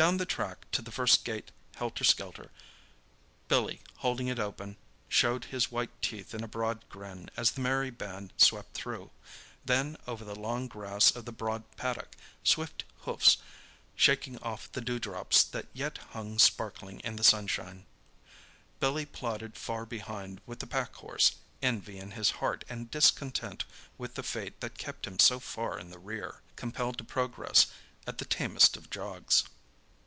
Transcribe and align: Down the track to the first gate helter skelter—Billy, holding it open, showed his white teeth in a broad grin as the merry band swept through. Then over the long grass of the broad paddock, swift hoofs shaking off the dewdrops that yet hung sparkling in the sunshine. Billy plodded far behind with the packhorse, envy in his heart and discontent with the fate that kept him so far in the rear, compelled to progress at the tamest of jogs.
Down 0.00 0.16
the 0.16 0.24
track 0.24 0.64
to 0.72 0.80
the 0.80 0.90
first 0.90 1.26
gate 1.26 1.52
helter 1.76 2.04
skelter—Billy, 2.04 3.82
holding 3.96 4.28
it 4.28 4.38
open, 4.38 4.78
showed 5.10 5.44
his 5.52 5.70
white 5.70 5.90
teeth 6.00 6.32
in 6.34 6.42
a 6.42 6.48
broad 6.48 6.88
grin 6.88 7.28
as 7.36 7.50
the 7.50 7.60
merry 7.60 7.90
band 7.90 8.32
swept 8.38 8.72
through. 8.72 9.10
Then 9.62 9.98
over 10.06 10.24
the 10.24 10.34
long 10.34 10.68
grass 10.68 11.14
of 11.14 11.26
the 11.26 11.32
broad 11.32 11.64
paddock, 11.76 12.16
swift 12.42 12.84
hoofs 13.00 13.36
shaking 13.94 14.38
off 14.38 14.72
the 14.72 14.80
dewdrops 14.80 15.44
that 15.44 15.66
yet 15.74 15.98
hung 16.12 16.38
sparkling 16.38 17.00
in 17.00 17.16
the 17.16 17.22
sunshine. 17.22 17.84
Billy 18.78 19.04
plodded 19.04 19.54
far 19.58 19.84
behind 19.84 20.40
with 20.46 20.60
the 20.60 20.66
packhorse, 20.66 21.32
envy 21.60 21.98
in 21.98 22.12
his 22.12 22.30
heart 22.40 22.64
and 22.70 22.90
discontent 22.90 23.66
with 23.98 24.14
the 24.14 24.22
fate 24.22 24.60
that 24.62 24.78
kept 24.78 25.06
him 25.06 25.18
so 25.18 25.38
far 25.38 25.78
in 25.78 25.90
the 25.90 25.98
rear, 25.98 26.40
compelled 26.56 26.96
to 26.96 27.04
progress 27.04 27.66
at 28.06 28.16
the 28.16 28.24
tamest 28.24 28.78
of 28.78 28.88
jogs. 28.88 29.44